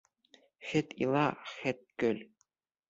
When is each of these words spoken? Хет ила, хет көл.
Хет 0.67 0.87
ила, 1.03 1.27
хет 1.57 1.79
көл. 1.99 2.17